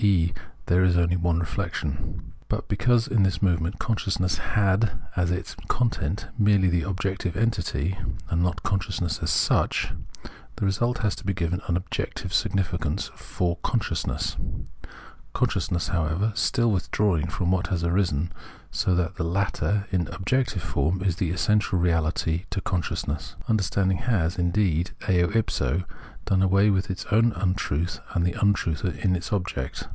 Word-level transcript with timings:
e. 0.03 0.33
there 0.65 0.83
is 0.83 0.97
only 0.97 1.15
one 1.15 1.37
reflection. 1.37 2.33
But 2.49 2.67
because 2.67 3.07
in 3.07 3.21
this 3.21 3.39
movement 3.39 3.77
consciousness 3.77 4.35
had 4.39 4.99
as 5.15 5.29
its 5.29 5.53
content 5.67 6.25
merely 6.39 6.69
the 6.69 6.81
objective 6.81 7.37
entity, 7.37 7.95
and 8.31 8.41
not 8.41 8.63
conscious 8.63 8.99
ness 8.99 9.19
as 9.21 9.29
such, 9.29 9.89
the 10.55 10.65
result 10.65 10.97
has 10.99 11.13
to 11.17 11.23
be 11.23 11.35
given 11.35 11.61
an 11.67 11.77
objective 11.77 12.33
significance 12.33 13.11
for 13.13 13.57
consciousness; 13.57 14.37
consciousness, 15.33 15.89
however, 15.89 16.31
still 16.33 16.71
withdrawing 16.71 17.27
from 17.27 17.51
what 17.51 17.67
has 17.67 17.83
arisen, 17.83 18.33
so 18.71 18.95
that 18.95 19.17
the 19.17 19.23
latter 19.23 19.85
in 19.91 20.07
objective 20.07 20.63
form 20.63 21.03
is 21.03 21.17
the 21.17 21.29
essential 21.29 21.77
reahty 21.77 22.45
to 22.49 22.59
consciousness. 22.61 23.35
Understanding 23.47 23.97
has, 23.99 24.39
indeed, 24.39 24.89
eo 25.07 25.29
if 25.29 25.51
so, 25.51 25.83
done 26.25 26.41
away 26.41 26.71
with 26.71 26.89
its 26.89 27.05
own 27.11 27.31
untruth 27.33 27.99
and 28.15 28.25
the 28.25 28.33
untruth 28.41 28.83
in 29.05 29.15
its 29.15 29.31
object. 29.31 29.87